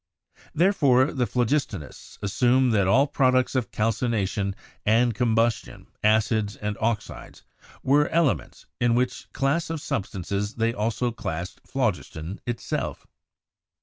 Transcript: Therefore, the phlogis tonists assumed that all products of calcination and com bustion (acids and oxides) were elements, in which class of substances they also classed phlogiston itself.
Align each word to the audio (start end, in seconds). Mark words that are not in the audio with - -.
Therefore, 0.55 1.13
the 1.13 1.27
phlogis 1.27 1.67
tonists 1.67 2.17
assumed 2.23 2.73
that 2.73 2.87
all 2.87 3.05
products 3.05 3.53
of 3.53 3.69
calcination 3.69 4.55
and 4.83 5.13
com 5.13 5.35
bustion 5.35 5.85
(acids 6.03 6.55
and 6.55 6.75
oxides) 6.81 7.43
were 7.83 8.09
elements, 8.09 8.65
in 8.79 8.95
which 8.95 9.31
class 9.31 9.69
of 9.69 9.79
substances 9.79 10.55
they 10.55 10.73
also 10.73 11.11
classed 11.11 11.61
phlogiston 11.67 12.41
itself. 12.47 13.05